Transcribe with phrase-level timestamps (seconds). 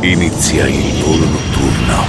[0.00, 2.06] Inizia il volo notturno.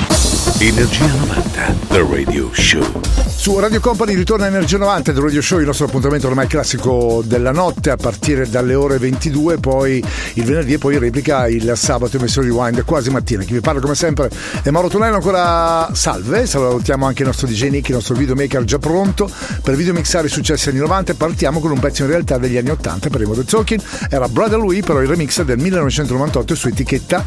[0.59, 1.75] Energia 90.
[1.88, 3.02] The Radio Show.
[3.39, 7.54] Su Radio Company ritorna Energia 90 del Radio Show, il nostro appuntamento ormai classico della
[7.54, 10.04] notte a partire dalle ore 22, poi
[10.34, 13.44] il venerdì e poi replica il sabato emesso rewind quasi mattina.
[13.44, 14.30] Chi vi parla come sempre
[14.62, 18.77] è Mauro Tonello, ancora salve, salutiamo anche il nostro DJ Nick, il nostro videomaker già
[18.77, 19.31] pronto
[19.63, 23.09] per videomixare i successi anni 90 partiamo con un pezzo in realtà degli anni 80
[23.09, 27.23] per The Talking, era Brother Louis però il remix del 1998 su etichetta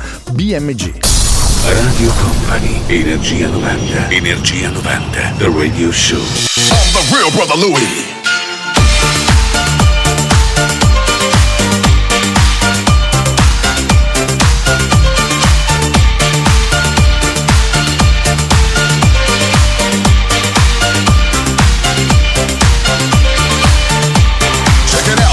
[0.52, 0.92] DMG.
[1.64, 6.20] Radio Company, Energia 90, Energia 90, The Radio Show.
[6.20, 8.12] I'm the real Brother Louie.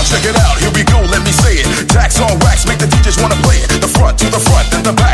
[0.09, 1.89] check it out, here we go, let me say it.
[1.89, 2.87] Tax on make the
[3.21, 3.69] wanna play it.
[3.81, 5.08] The front to the front, and the back.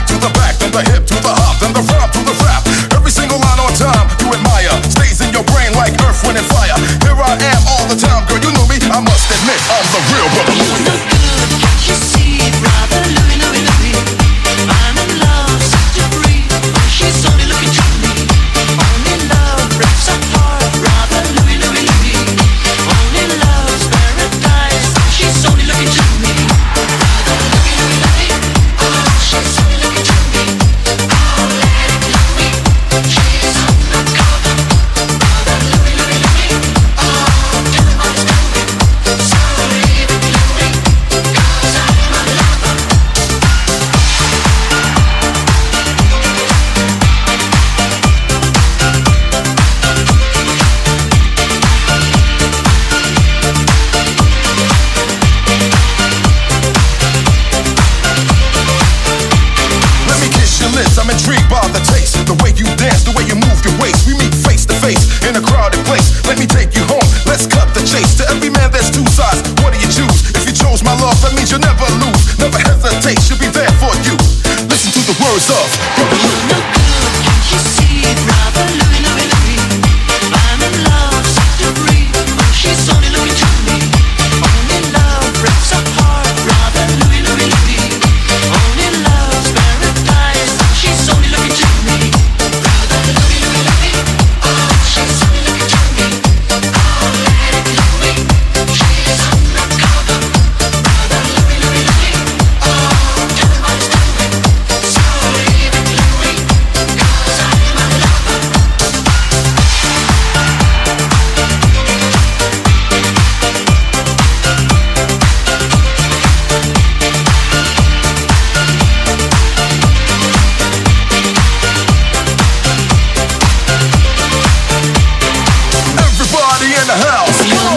[126.73, 127.74] in the house.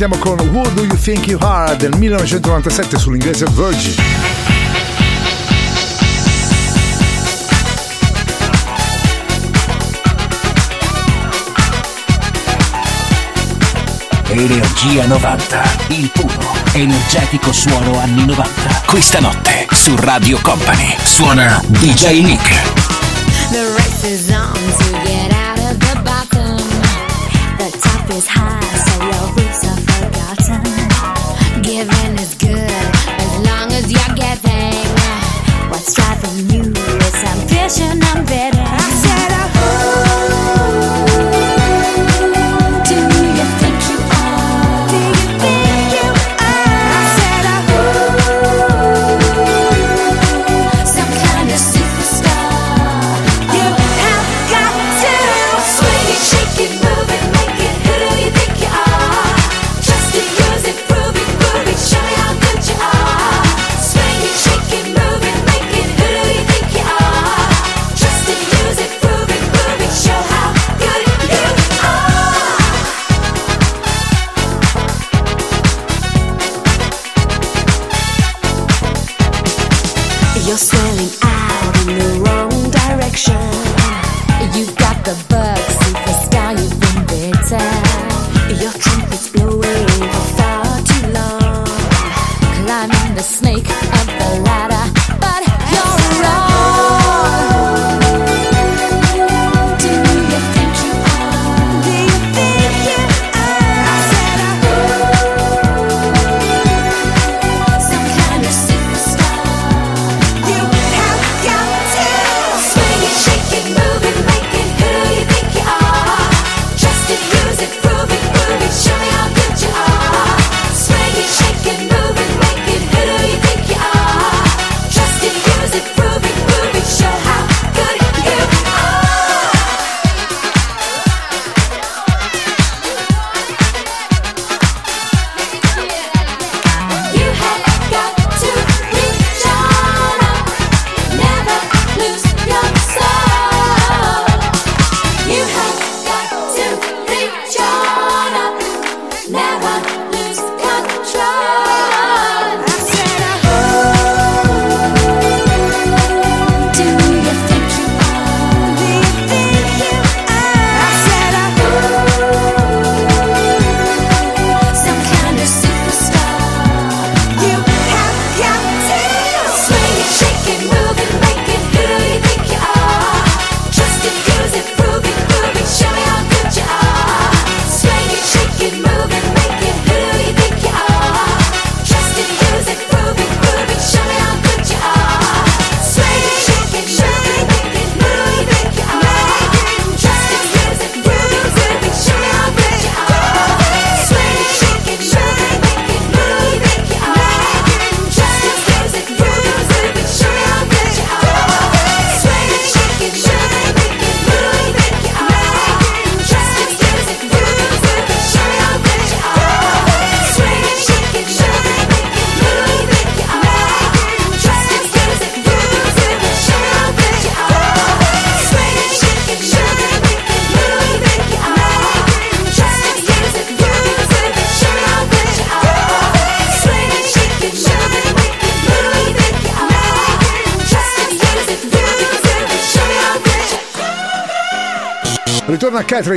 [0.00, 3.94] Risentiamo con Who Do You Think You Are del 1997 sull'inglese Virgin.
[14.28, 18.82] Energia 90, il puro, energetico suono anni 90.
[18.86, 22.78] Questa notte su Radio Company suona DJ Nick.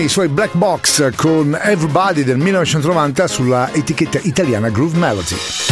[0.04, 5.63] I suoi Black Box con Everybody del 1990 sulla etichetta italiana Groove Melody.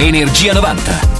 [0.00, 1.19] Energia 90.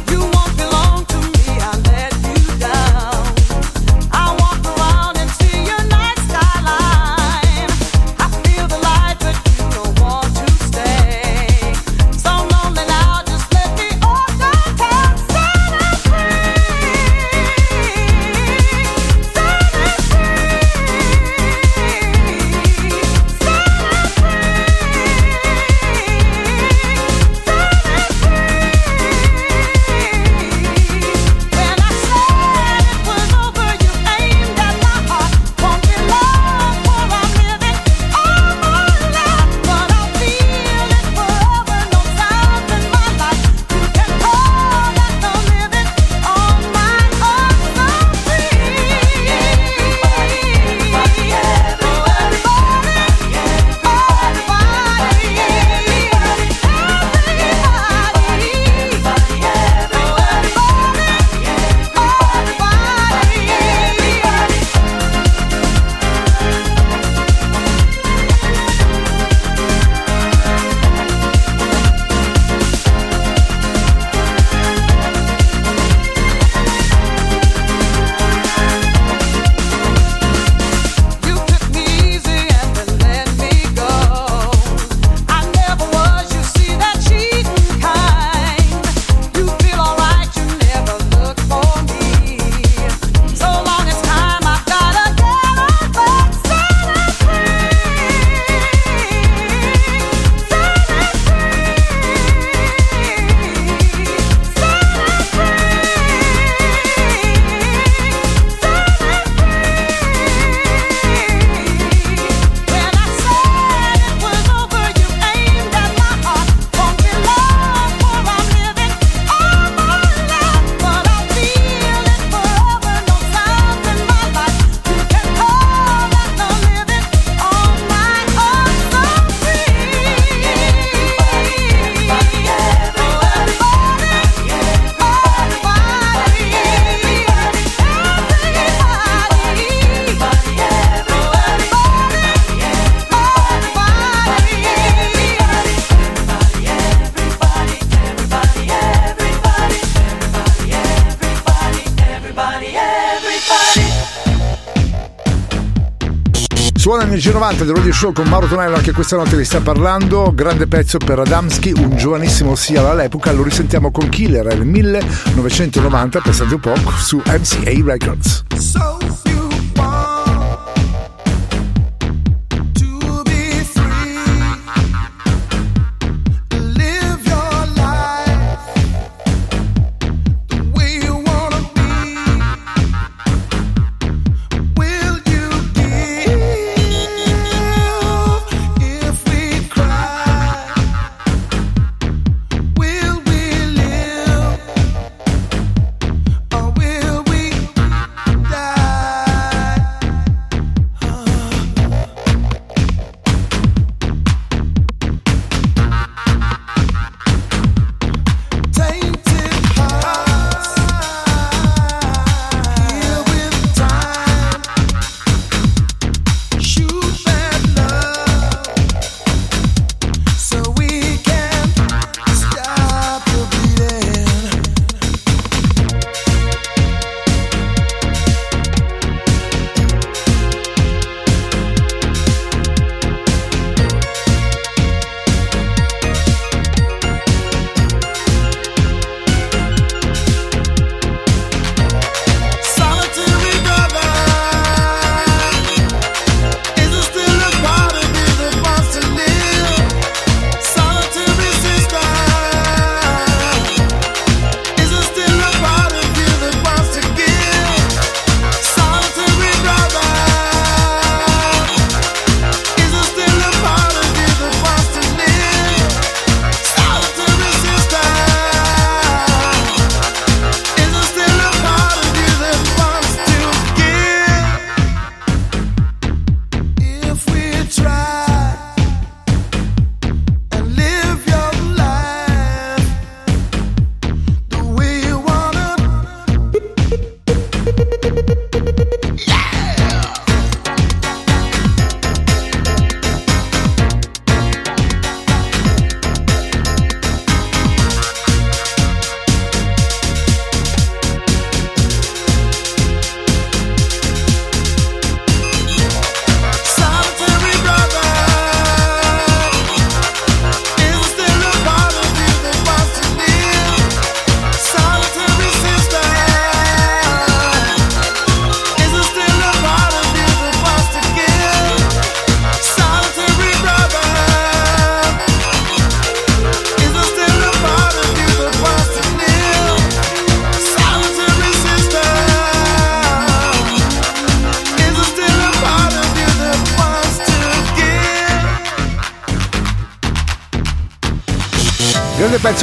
[157.51, 160.33] 90 del Radio Show con Mauro Tonello, anche questa notte vi sta parlando.
[160.33, 163.33] Grande pezzo per Adamski, un giovanissimo sia all'epoca.
[163.33, 168.45] Lo risentiamo con Killer nel 1990, pensate un po', su MCA Records.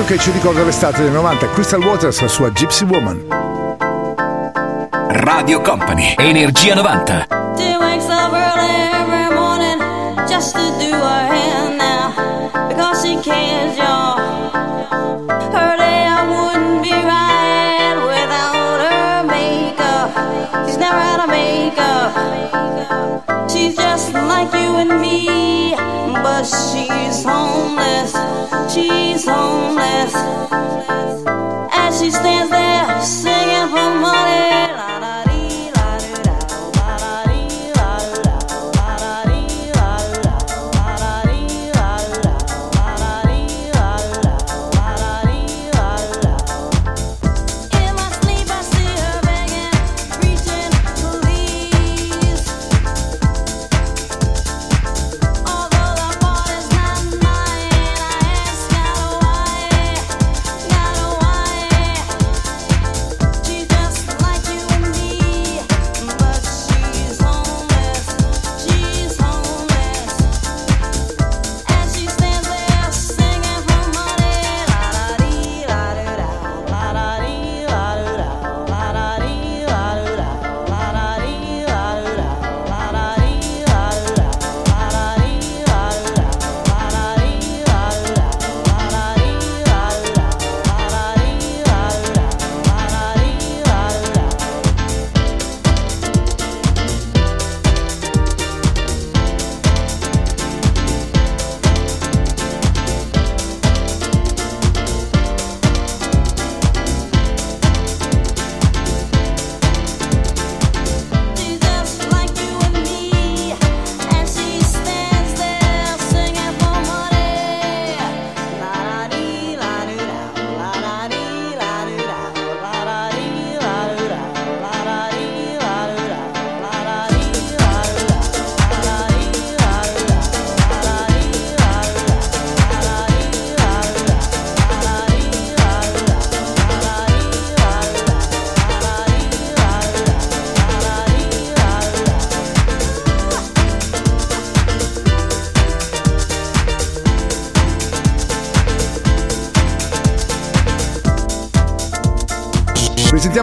[0.07, 3.25] Che ci ricorda l'estate del 90, Crystal Waters, la sua Gypsy Woman.
[5.09, 7.27] Radio Company, Energia 90.
[10.29, 14.17] just to do her hair now because she cares, y'all.
[15.55, 20.09] Her day I wouldn't be right without her makeup.
[20.67, 22.11] She's never had a makeup.
[23.49, 25.56] She's just like you and me,
[26.47, 28.13] she's homeless.
[28.73, 30.13] She's homeless.
[31.73, 34.66] As she stands there singing for money.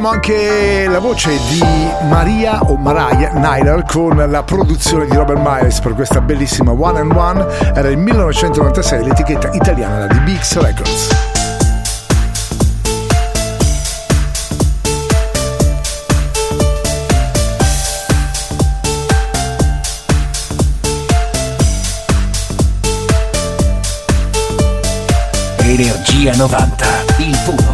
[0.05, 1.63] Sentiamo anche la voce di
[2.09, 7.13] Maria o Mariah Nyler con la produzione di Robert Miles per questa bellissima One and
[7.13, 7.47] One.
[7.75, 11.09] Era il 1996 l'etichetta italiana di Bix Records.
[25.63, 26.87] Energia 90,
[27.19, 27.74] il puro,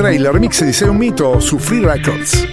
[0.00, 2.46] 3, il remix di Sei un mito su Free Records.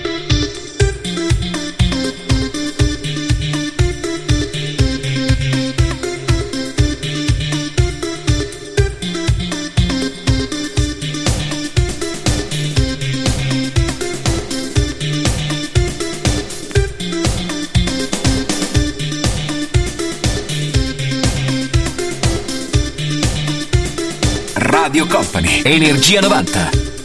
[25.08, 26.97] Company, Energia 90.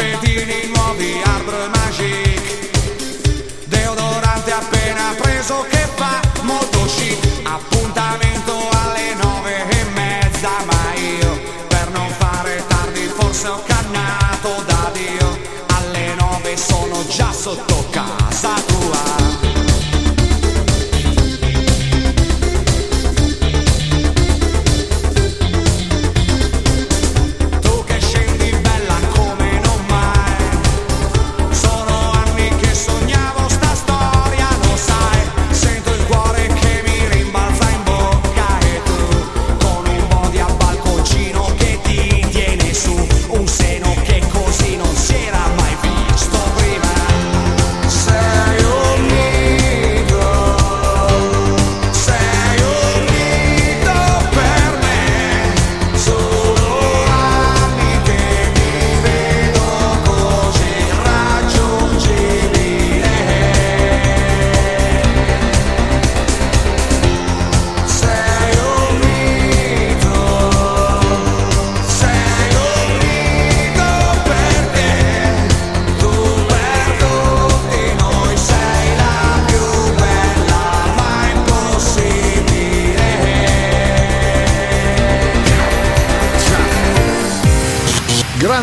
[0.00, 2.70] Tappetini nuovi, Arbor Magic.
[3.66, 7.18] Deodorante appena preso che fa molto chic.
[7.42, 7.79] Appuntamento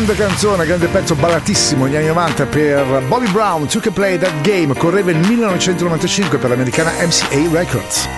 [0.08, 4.40] grande canzone, grande pezzo ballatissimo negli anni 90 per Bobby Brown, You Can Play That
[4.40, 8.08] Game, correva nel 1995 per l'americana MCA Records.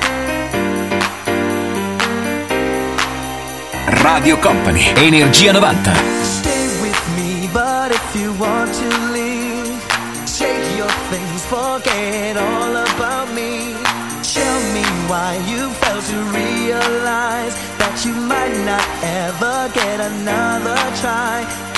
[4.03, 5.91] Radio Company, Energia 90.
[6.23, 9.83] Stay with me, but if you want to leave,
[10.39, 13.75] take your things, forget all about me.
[14.23, 21.70] Tell me why you failed to realize that you might not ever get another try.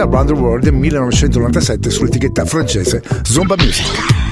[0.00, 4.29] Punk Around the World del 1997 sull'etichetta francese Zomba Music.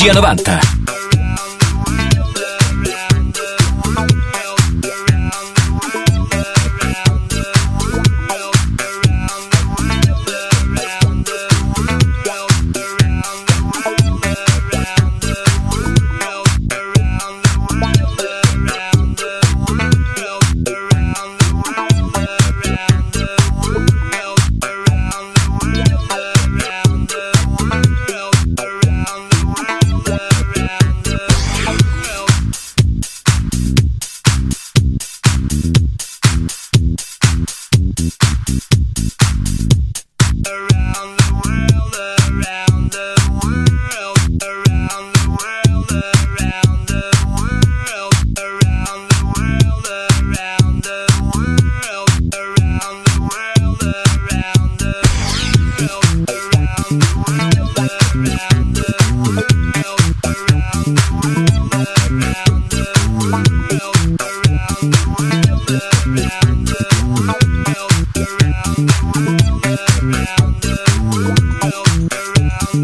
[0.00, 0.67] Energia 90.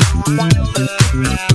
[0.01, 1.54] Radio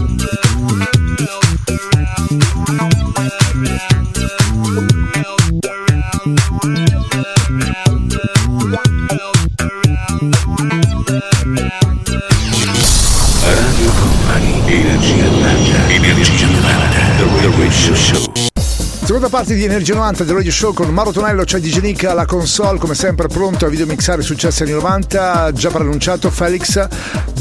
[19.40, 22.78] parte di Energia 90 del Radio Show con Mauro Tonello, c'è DJ Nick alla console,
[22.78, 26.74] come sempre pronto a videomixare i successi anni 90, già preannunciato Felix,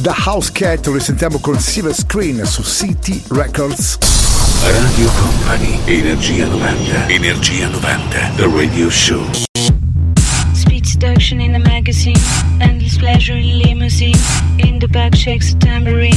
[0.00, 3.98] The House Cat, lo risentiamo con Silver Screen su City Records.
[4.62, 9.28] Radio Company, Energia 90, Energia 90, The Radio Show.
[10.52, 12.20] Speed seduction in the magazine,
[12.60, 14.18] endless pleasure in limousine.
[14.58, 16.16] In the back shakes a tambourine,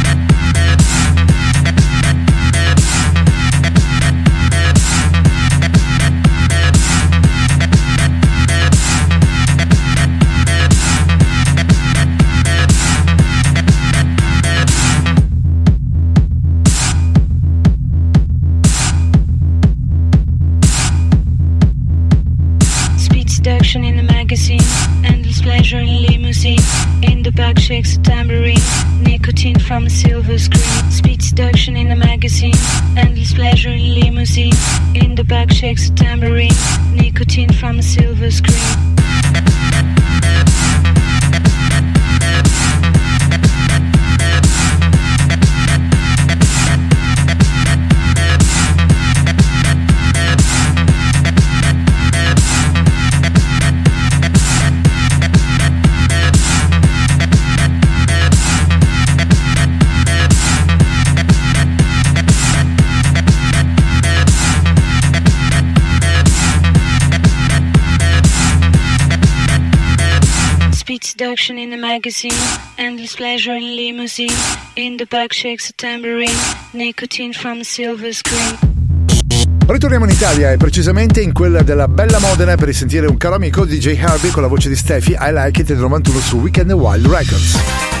[23.43, 24.61] Seduction in the magazine,
[25.03, 26.59] endless pleasure in limousine.
[27.01, 28.61] In the back shakes a tambourine.
[29.01, 30.91] Nicotine from a silver screen.
[30.91, 32.53] Speed seduction in the magazine.
[32.95, 34.53] Endless pleasure in limousine.
[34.93, 36.53] In the back shakes a tambourine.
[36.93, 39.00] Nicotine from a silver screen.
[71.21, 72.33] Seduction in the magazine,
[72.77, 74.33] endless pleasure in limousine.
[74.75, 76.35] In the back shakes a tambourine,
[76.73, 78.57] nicotine from a silver screen.
[79.67, 83.65] Ritorniamo in Italia e precisamente in quella della Bella Modena per risentire un caro amico
[83.65, 87.05] DJ Harvey con la voce di Steffi I Like It del 91 su Weekend Wild
[87.05, 88.00] Records.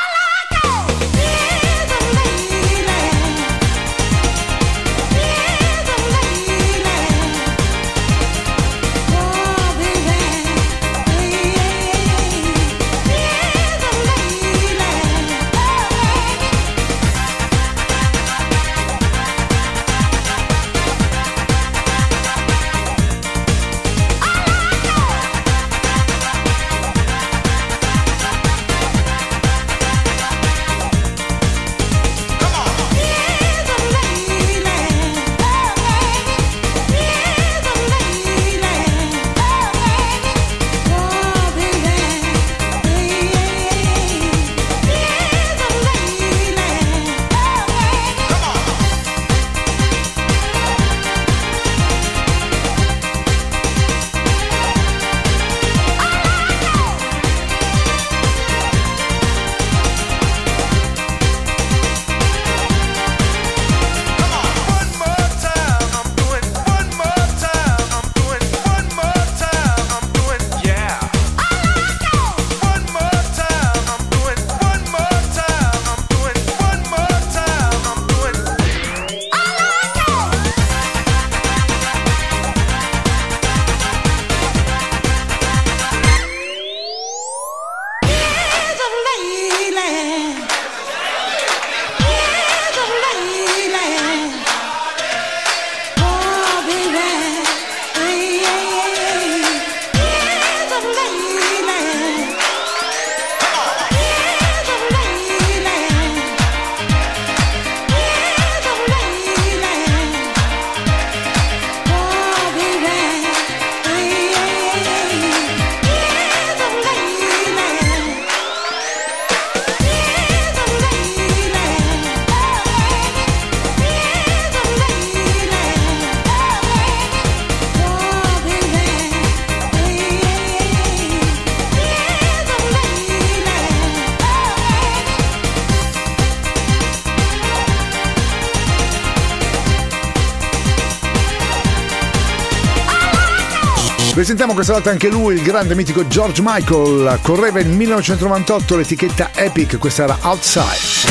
[144.31, 147.19] Presentiamo questa volta anche lui, il grande mitico George Michael.
[147.21, 151.09] Correva nel 1998 l'etichetta Epic, questa era Outside.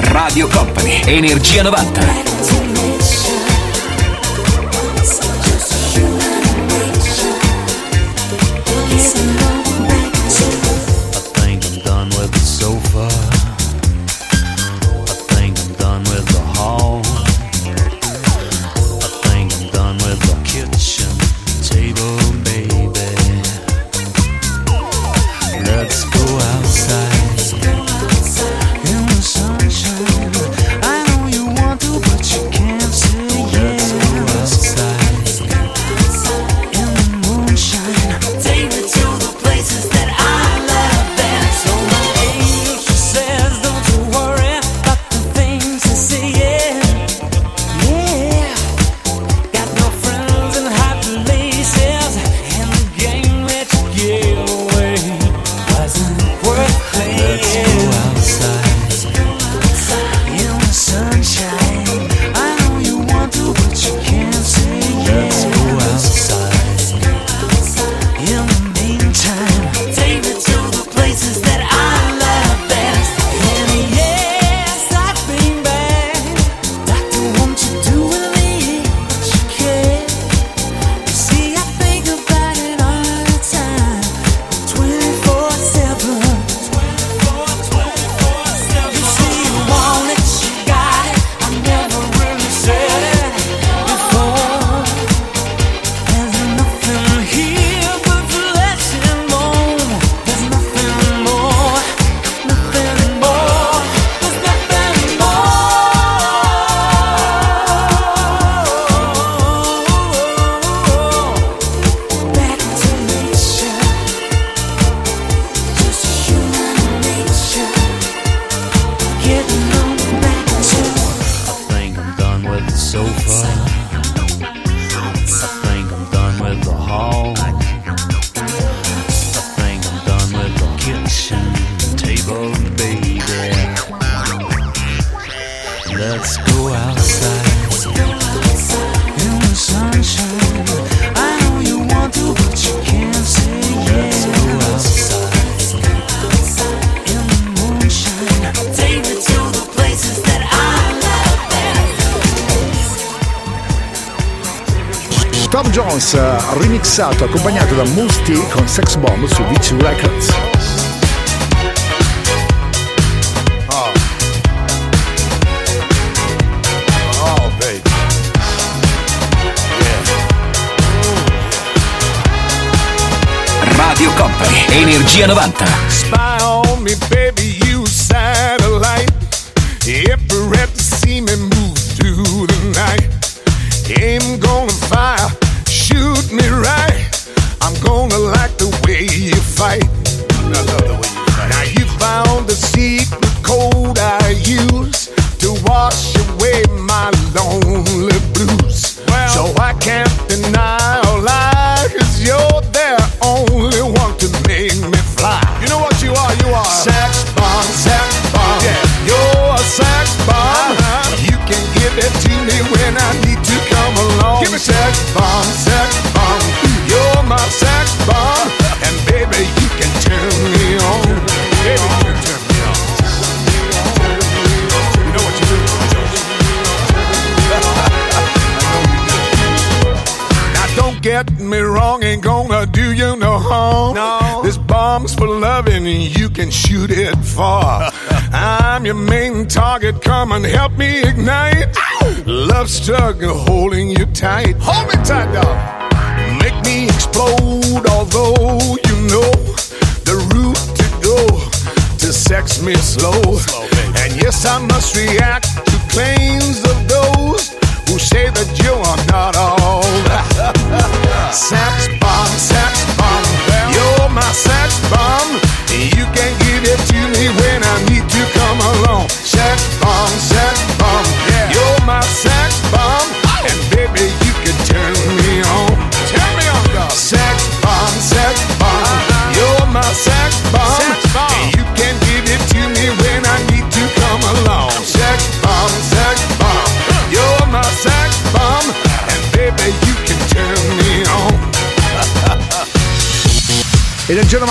[0.00, 2.25] Radio Company, Energia 90.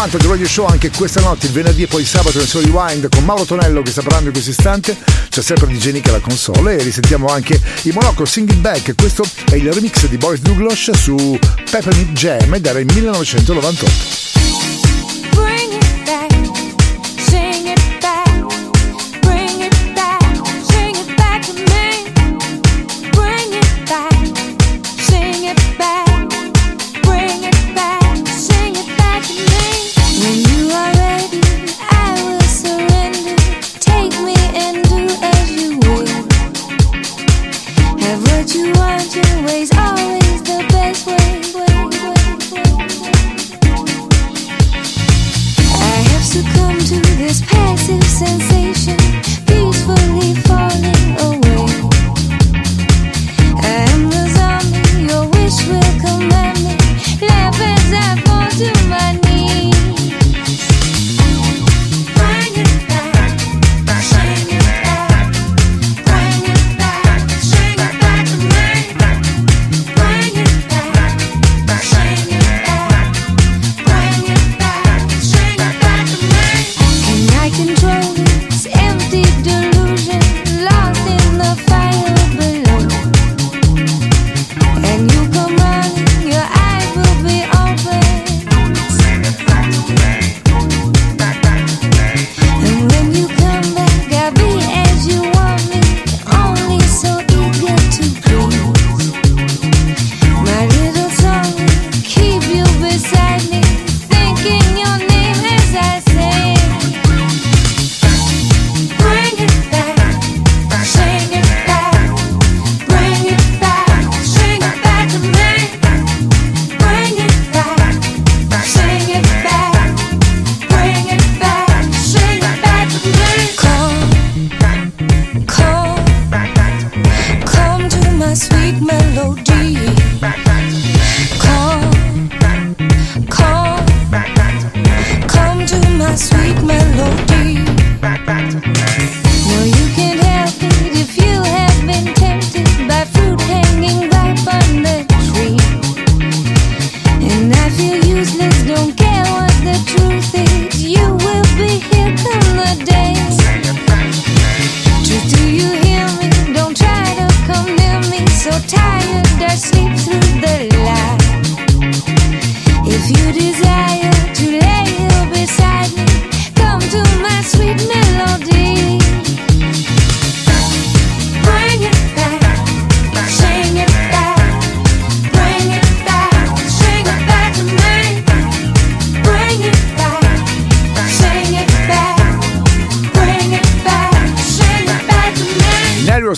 [0.05, 2.61] 90 del Radio Show anche questa notte, il venerdì e poi il sabato nel suo
[2.61, 4.95] rewind con Mauro Tonello che sta parlando in questo istante.
[5.29, 8.93] C'è sempre di Genica la console e risentiamo anche i Monaco Singing Back.
[8.95, 11.39] Questo è il remix di Boris Douglas su
[11.69, 14.24] Peppermint Jam dal 1998.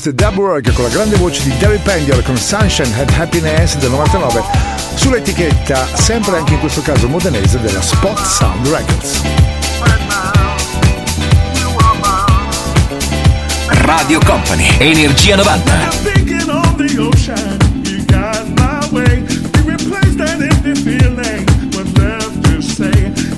[0.07, 3.75] Quest e Dub Work con la grande voce di Gary Pendial con Sunshine and Happiness
[3.77, 4.41] del 99
[4.95, 9.21] sull'etichetta, sempre anche in questo caso modenese, della Spot Sound Records.
[13.67, 16.05] Radio Company, Energia 90.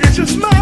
[0.01, 0.58] It's just my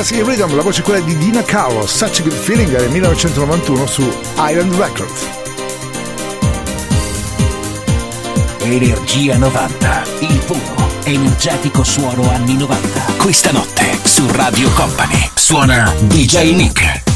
[0.00, 4.00] Fantasy Rhythm, la voce quella di Dina Caro, Such a Good Feeling del 1991 su
[4.38, 5.26] Island Records.
[8.60, 13.12] Energia 90, il puro, energetico suono anni 90.
[13.18, 17.09] Questa notte su Radio Company suona DJ Nick.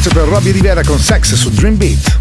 [0.00, 2.19] pezzo per Robbie Rivera con Sex su Dream Beat.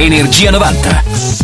[0.00, 1.39] Energia 90.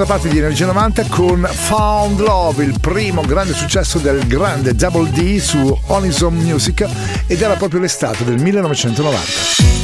[0.00, 5.10] seconda parte di Energia 90 con Found Love, il primo grande successo del grande Double
[5.10, 6.88] D su Onison Music
[7.26, 9.79] ed era proprio l'estate del 1990.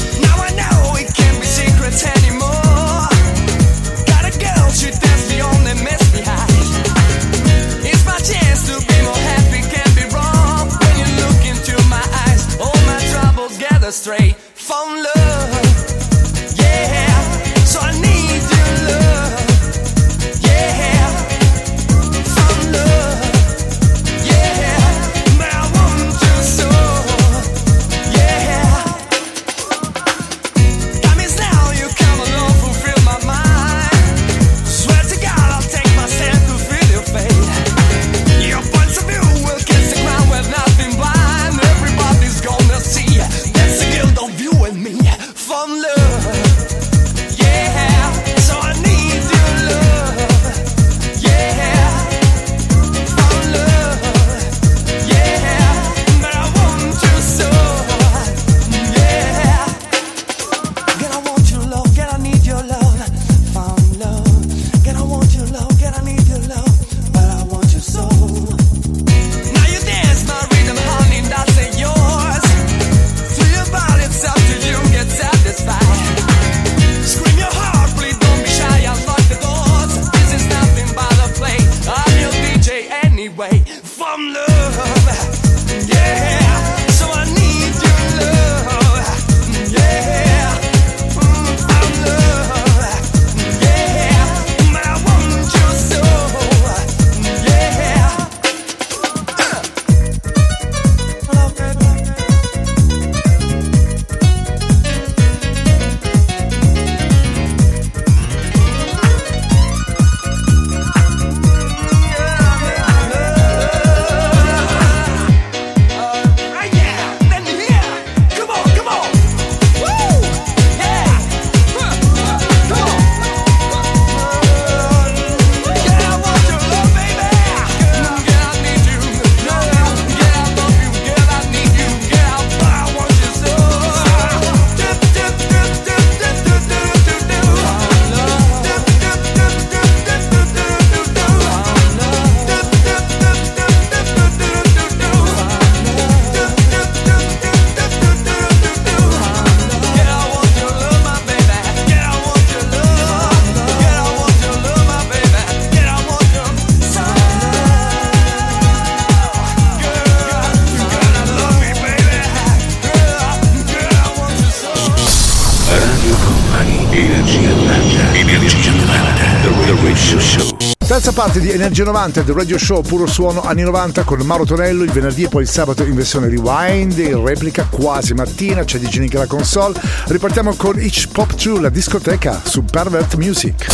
[171.16, 174.92] Parte di Energia 90 del radio show puro suono anni 90 con Mauro Tonello il
[174.92, 179.14] venerdì e poi il sabato in versione rewind, in replica quasi mattina, c'è DJ Nick
[179.14, 179.80] alla console.
[180.08, 183.66] Ripartiamo con Itch Pop 2, la discoteca su Pervert Music.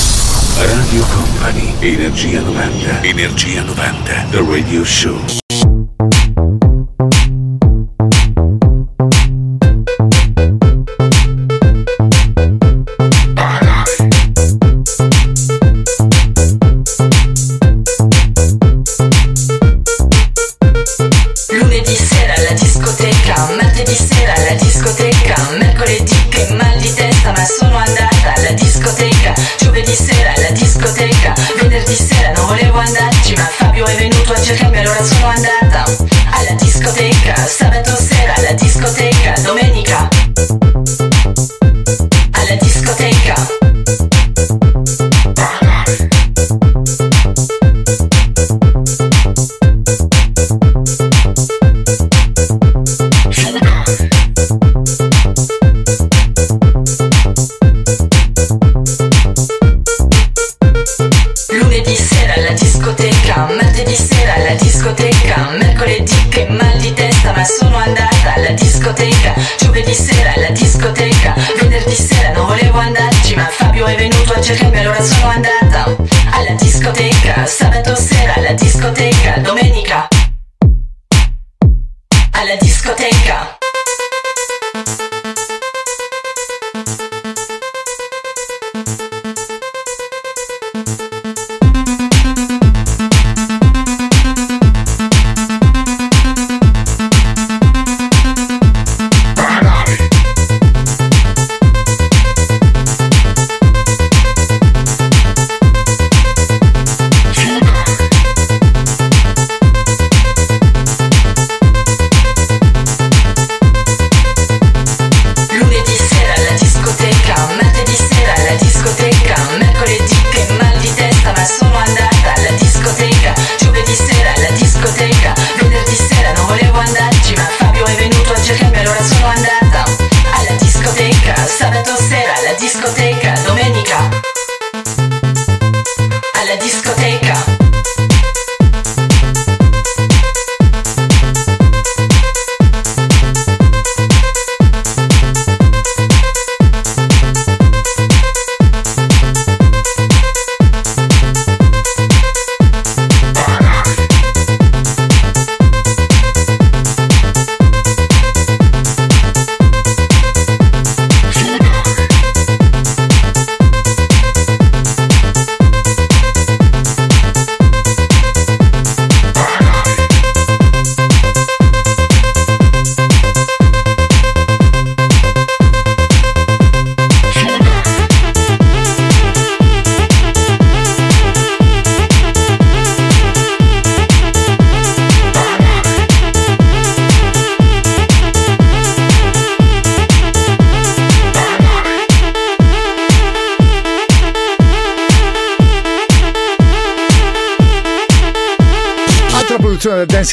[0.57, 5.42] Radio Company, Energia 90, Energia 90, The Radio Show.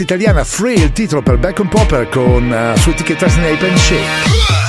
[0.04, 4.69] Italiana, Free, il titolo per Back and Popper con eh, su etichetta Snape and Shake.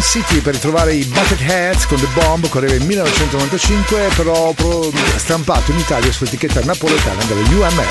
[0.00, 4.54] London City per trovare i Bucketheads con The Bomb, correva in 1995, però
[5.16, 7.88] stampato in Italia sull'etichetta napoletana della UMR.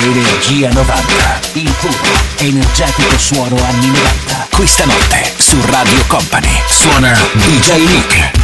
[0.00, 1.94] Energia 90, il puro,
[2.38, 4.48] energetico suono anni 90.
[4.50, 8.41] Questa notte su Radio Company suona DJ Nick.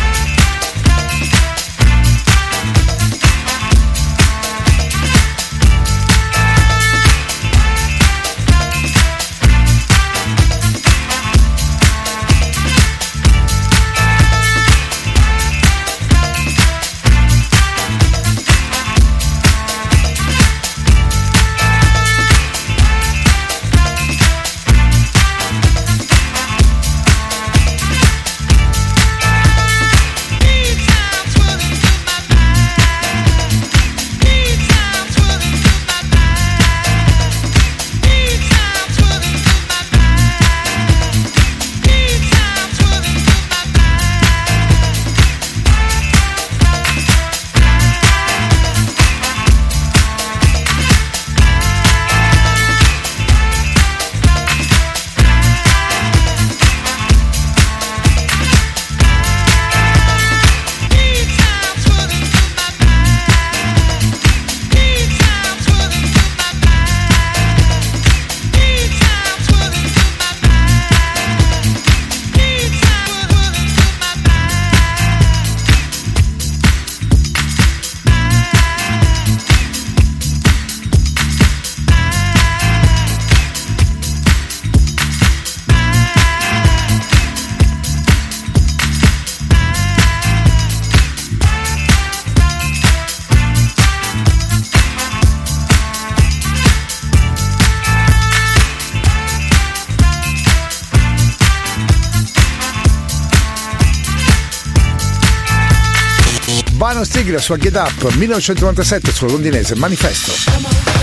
[107.29, 110.98] Bano Stigler su Get Up 1997 sul londinese Manifesto.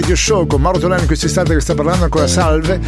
[0.00, 2.80] Radio Show con Mauro Tolani istante che sta parlando ancora salve.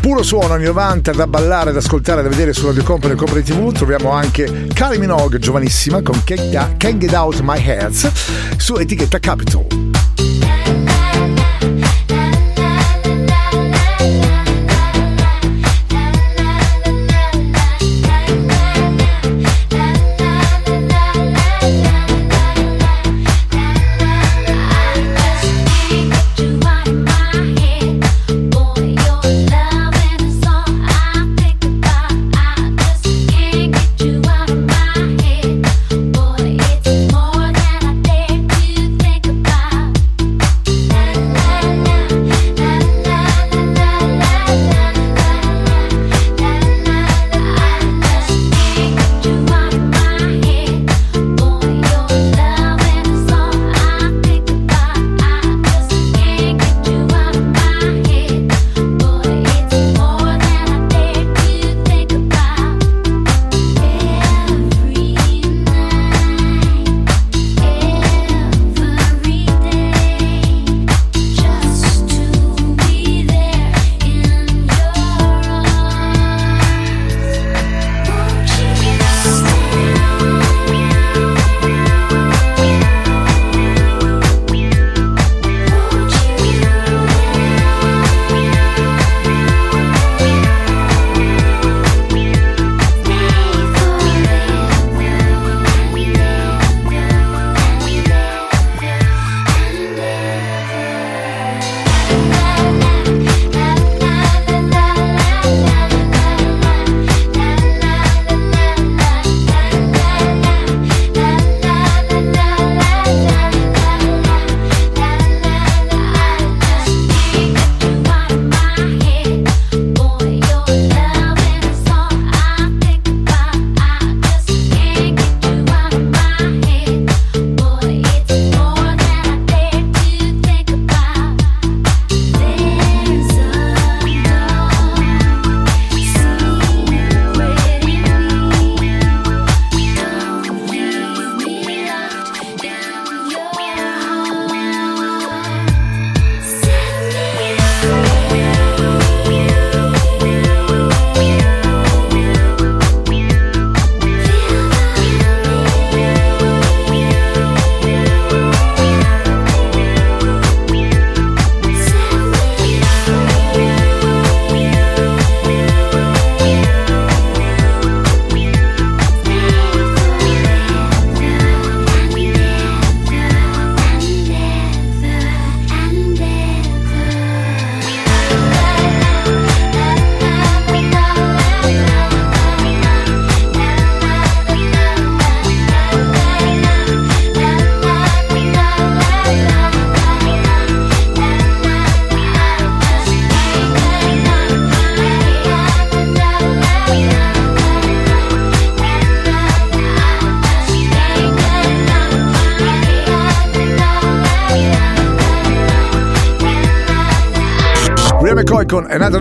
[0.00, 3.42] Puro suono anni 90 da ballare, da ascoltare, da vedere su Radio Company e Company
[3.42, 3.72] TV.
[3.72, 8.10] Troviamo anche Kylie Minogue, giovanissima, con Can't Get Out My Heads
[8.56, 9.95] su etichetta Capital.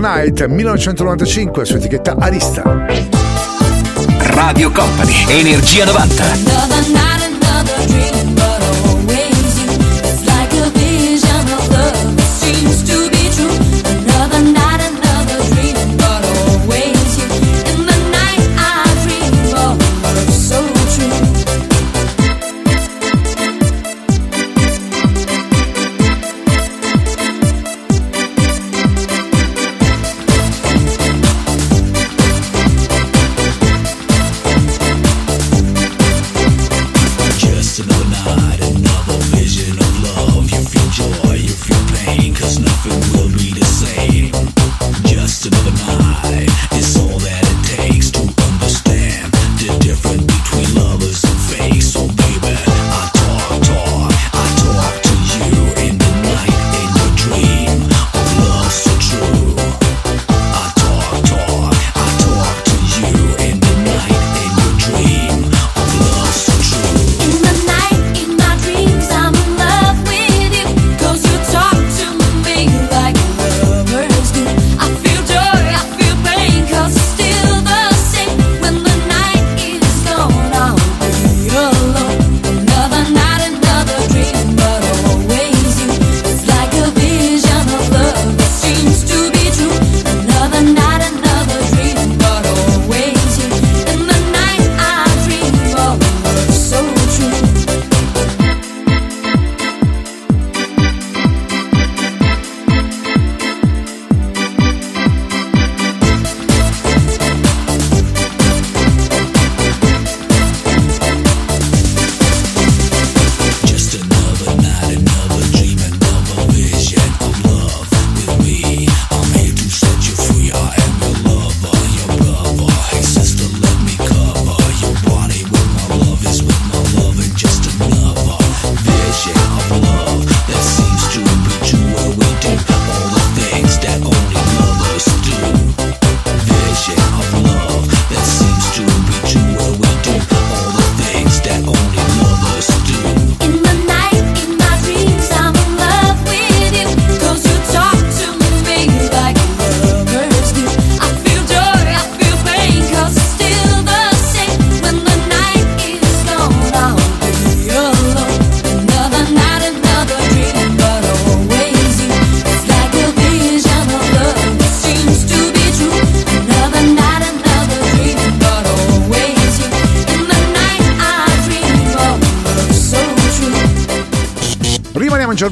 [0.06, 2.86] Night 1995 su etichetta Arista.
[4.20, 7.15] Radio Company, Energia 90.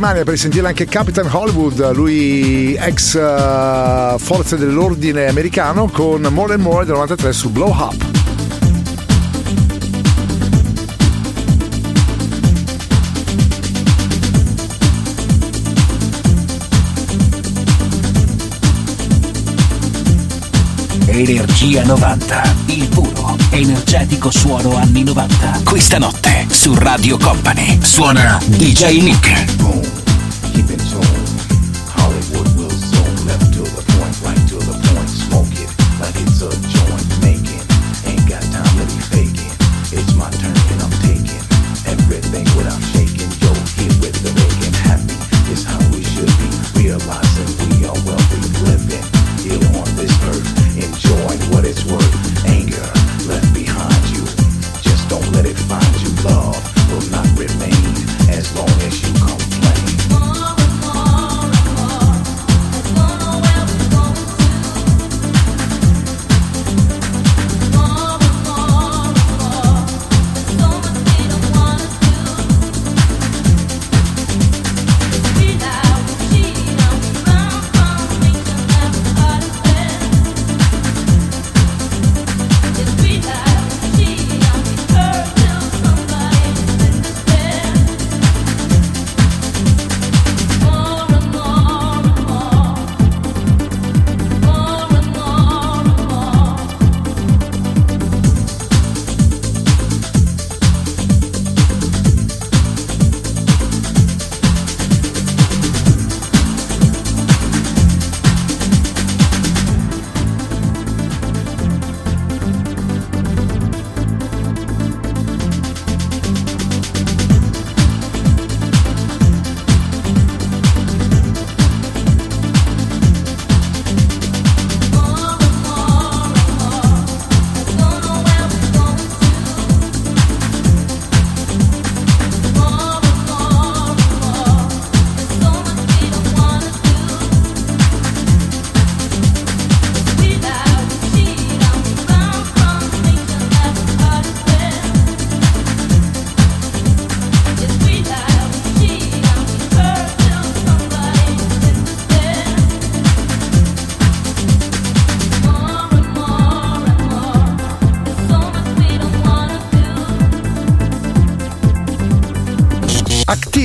[0.03, 6.61] Germania per sentire anche Capitan Hollywood, lui ex eh, forze dell'ordine americano con More and
[6.61, 7.95] More del 93 su Blow Up.
[21.05, 25.61] Energia 90, il puro, energetico suono anni 90.
[25.63, 29.92] Questa notte su Radio Company suona DJ Nick.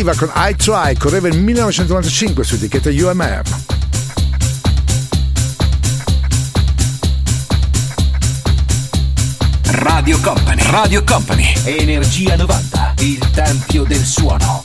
[0.09, 3.43] Activa con I Try, correva nel 1995 su etichetta UMR.
[9.65, 14.63] Radio Company, Radio Company, Energia 90, il tempio del suono.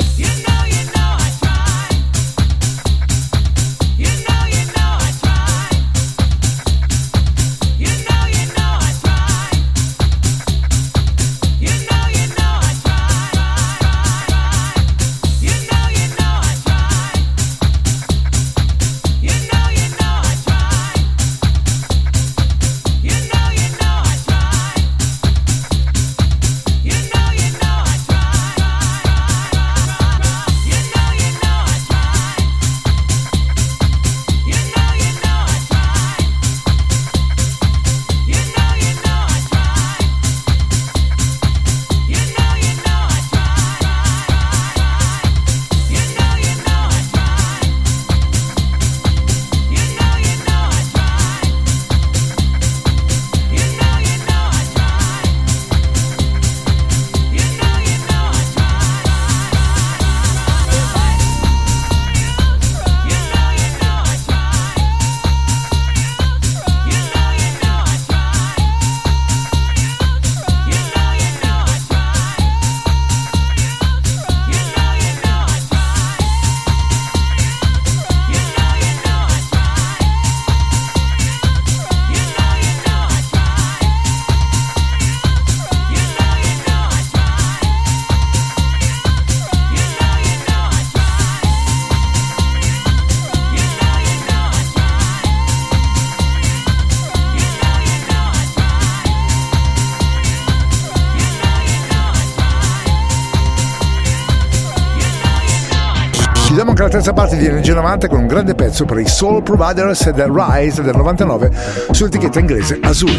[107.03, 110.25] terza parte di Energia 90 con un grande pezzo per i Soul Providers e The
[110.33, 111.51] Rise del 99
[111.91, 113.11] sull'etichetta inglese Azul.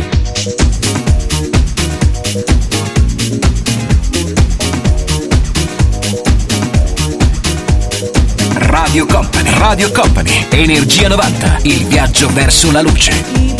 [8.54, 13.53] Radio Company, Radio Company, Energia 90, il viaggio verso la luce.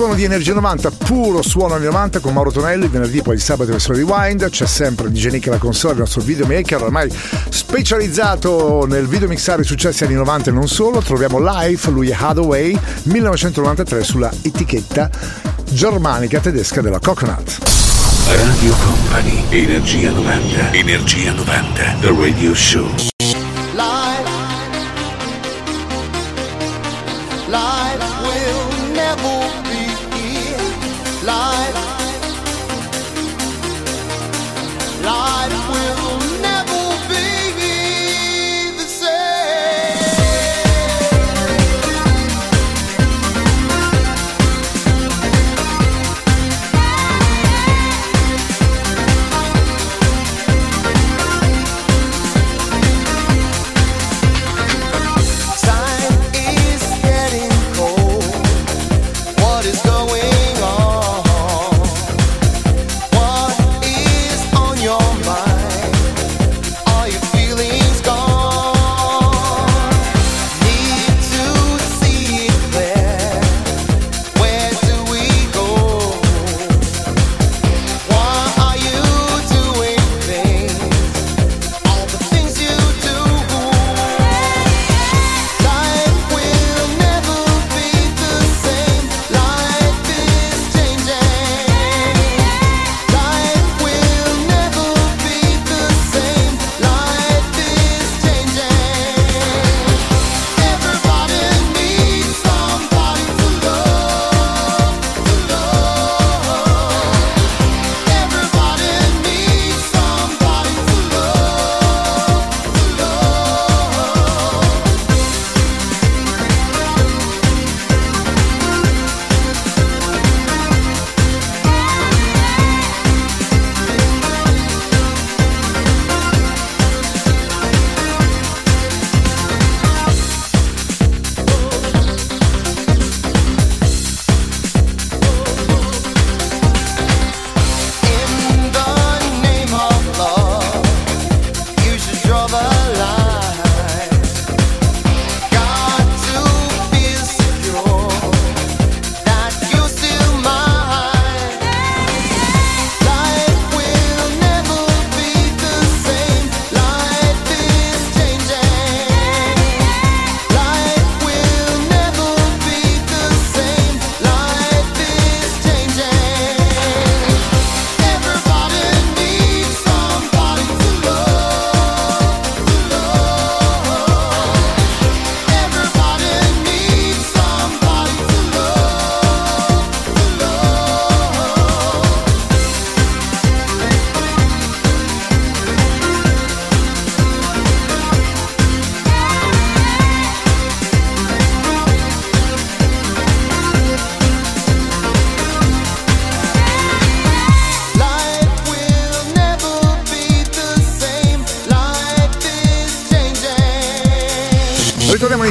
[0.00, 3.72] suono di Energia 90, puro suono anni 90 con Mauro Tonelli, venerdì poi il sabato
[3.72, 7.12] verso Rewind, c'è sempre DJ Nick alla console, il nostro videomaker ormai
[7.50, 12.78] specializzato nel videomixare i successi anni 90 e non solo, troviamo live lui è Hathaway
[13.02, 15.10] 1993 sulla etichetta
[15.68, 17.58] germanica tedesca della Coconut.
[18.24, 23.09] Radio Company, Energia 90, Energia 90, The Radio Show.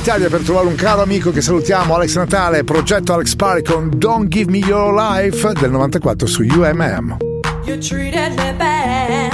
[0.09, 4.27] Italia per trovare un caro amico che salutiamo, Alex Natale, progetto Alex Pari con Don't
[4.27, 7.17] Give Me Your Life del 94 su UMM.
[7.65, 9.31] You treated me bad,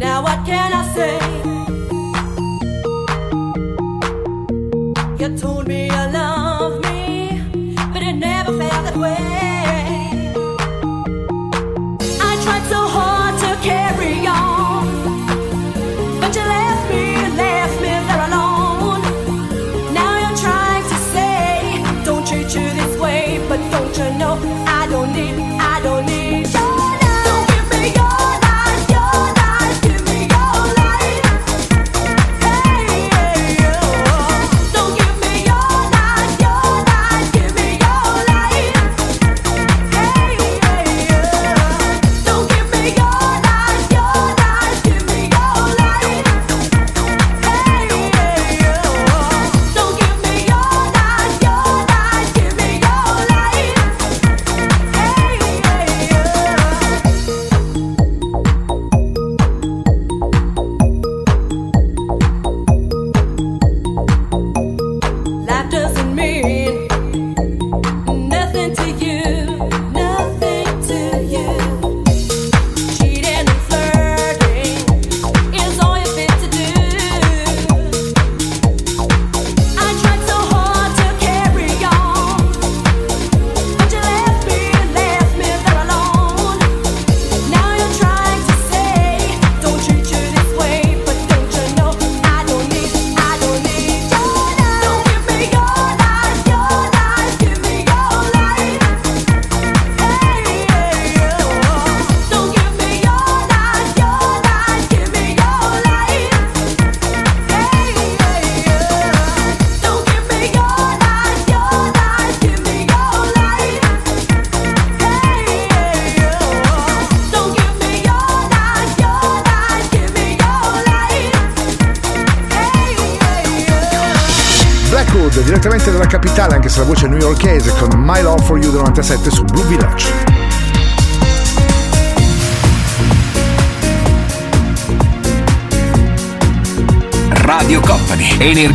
[0.00, 1.16] now what can I say?
[5.20, 7.44] You told me you love me,
[7.92, 9.39] but it never felt that way.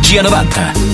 [0.06, 0.85] Energia 90.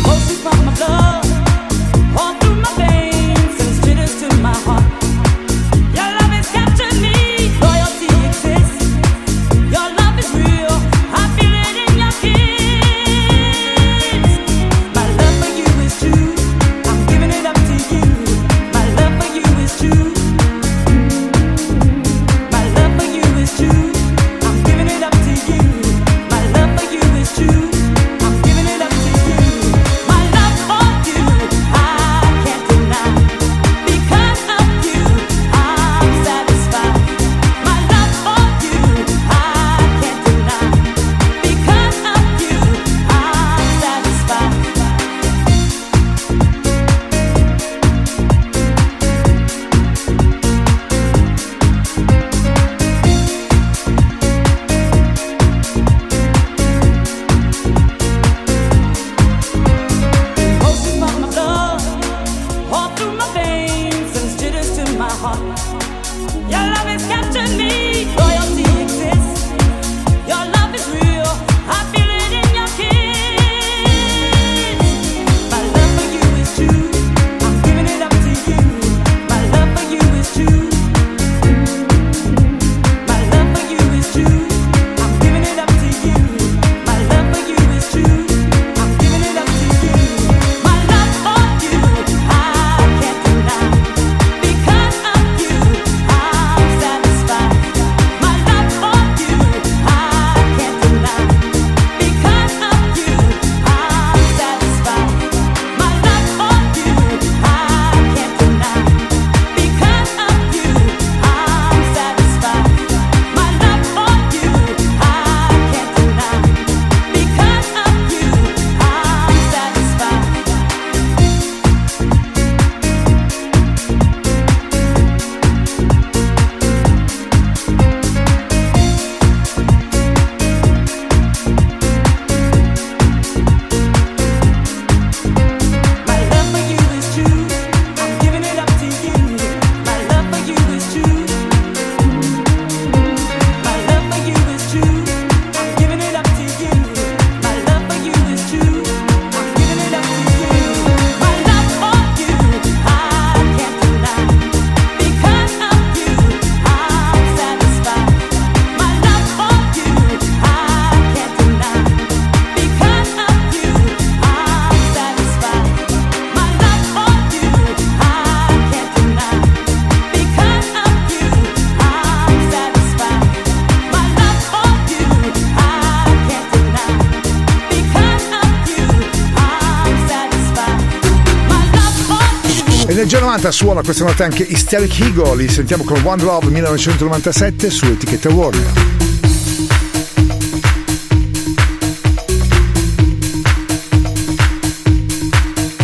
[183.51, 188.73] Suona questa notte anche Hysteric Eagle, li sentiamo con One Love 1997 su etichetta Warner.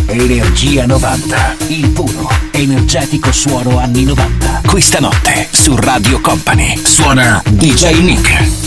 [0.06, 4.62] Energia 90, il puro, energetico suono anni 90.
[4.64, 8.57] Questa notte su Radio Company suona DJ Nick.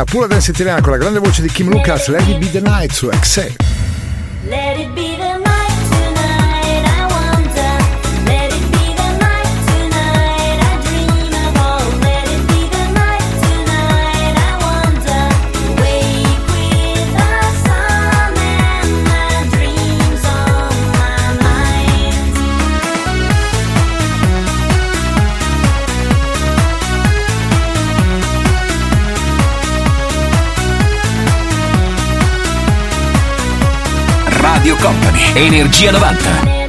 [0.00, 2.60] Italiana, pura dance italiana con la grande voce di Kim Lucas, Let It Be The
[2.60, 3.79] Night su Excel.
[35.34, 36.59] Energia 90.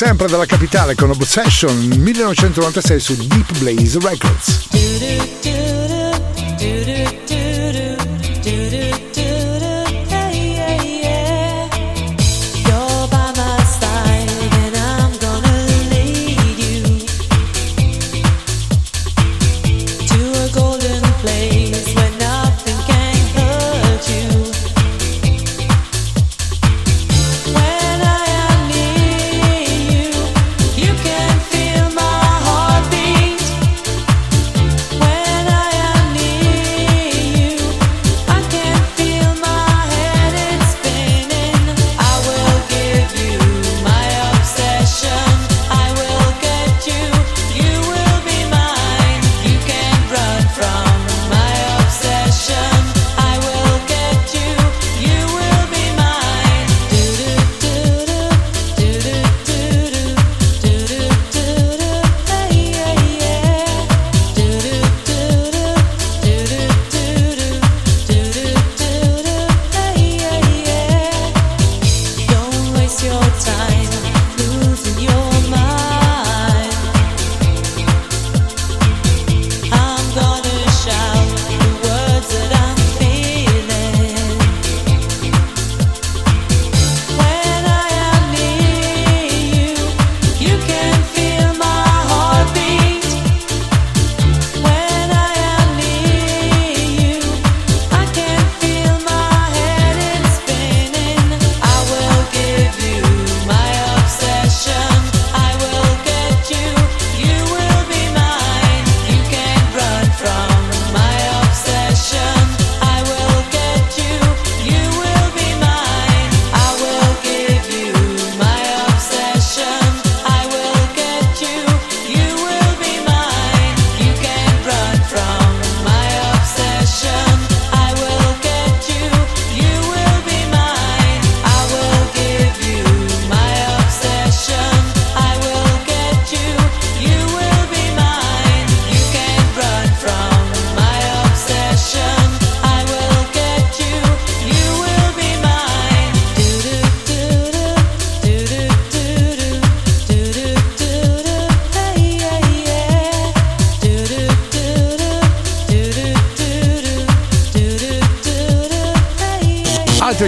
[0.00, 4.59] sempre dalla capitale con Obsession 1996 su Deep Blaze Records.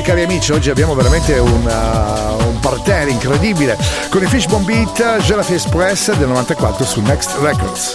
[0.02, 3.78] cari amici, oggi abbiamo veramente una, uh, un parterre incredibile
[4.10, 7.94] con i Fishbone Beat Gelafi Express del 94 su Next Records.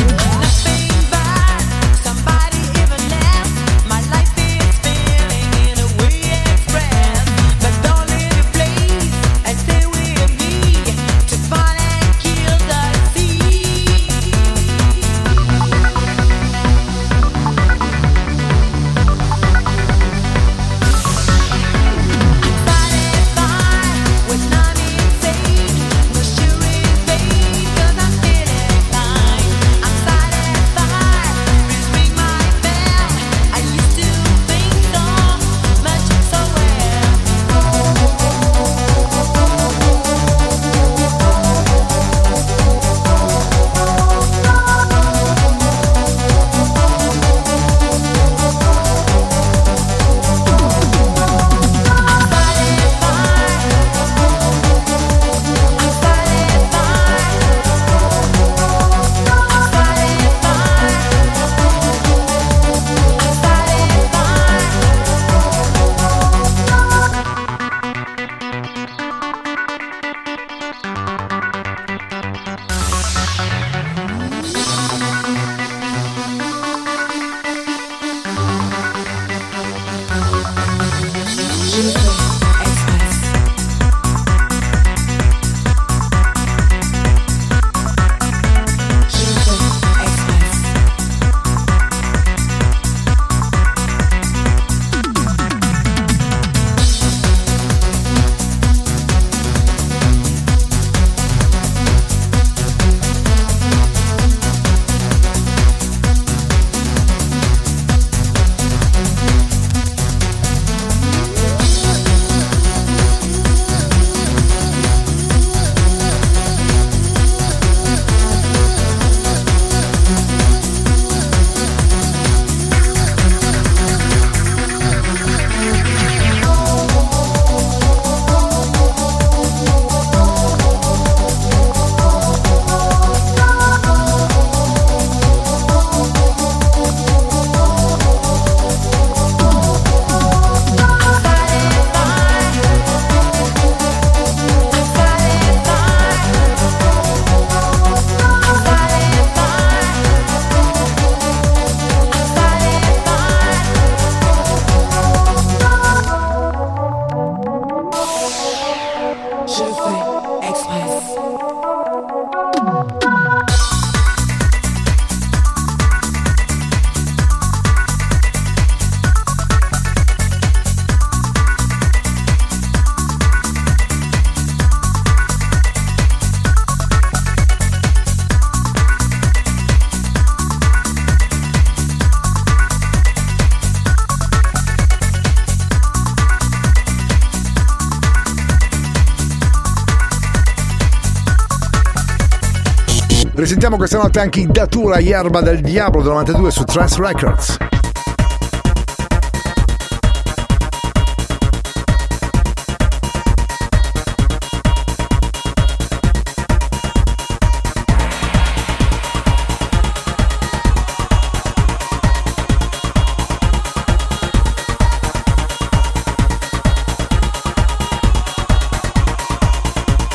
[193.63, 197.57] Ascoltiamo questa notte anche in Datura Yerba del Diablo 92 su Trans Records.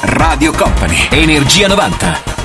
[0.01, 2.36] Radio Company, Energia 90.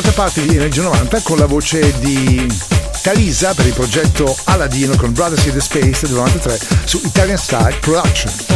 [0.00, 2.46] qualche parte di anni 90 con la voce di
[3.00, 7.78] Talisa per il progetto Aladino con Brothers in the Space del 93 su Italian Style
[7.80, 8.55] Production.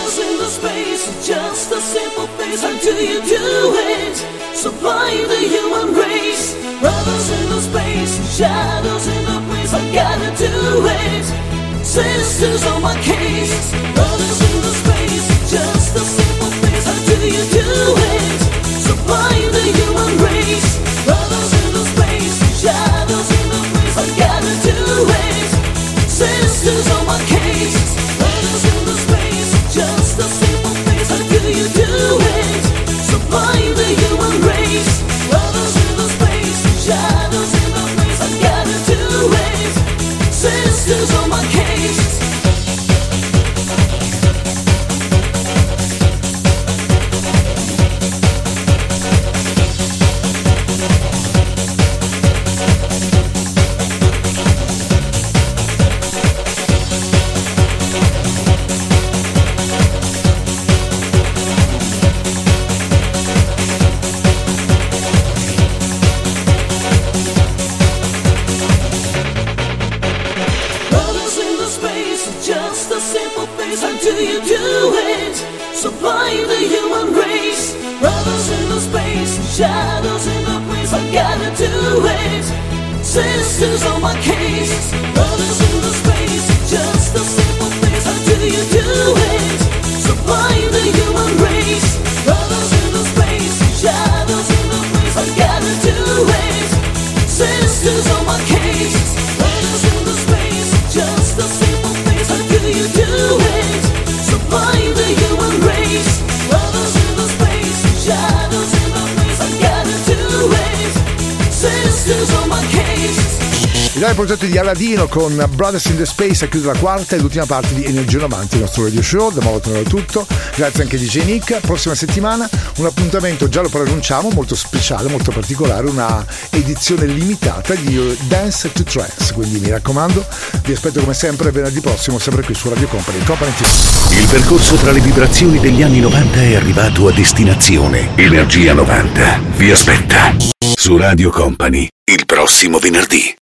[114.73, 117.83] Di Aladino con Brothers in the Space a chiudere la quarta e l'ultima parte di
[117.83, 119.31] Energia 90, il nostro radio show.
[119.31, 120.25] Da molto è tutto.
[120.55, 121.59] Grazie anche a DJ Nick.
[121.59, 128.17] Prossima settimana un appuntamento, già lo preannunciamo, molto speciale, molto particolare, una edizione limitata di
[128.27, 129.33] Dance to Trance.
[129.33, 130.25] Quindi mi raccomando,
[130.63, 133.23] vi aspetto come sempre venerdì prossimo, sempre qui su Radio Company.
[133.23, 134.19] Company TV.
[134.19, 138.11] Il percorso tra le vibrazioni degli anni 90 è arrivato a destinazione.
[138.15, 140.35] Energia 90 vi aspetta
[140.75, 143.39] su Radio Company il prossimo venerdì.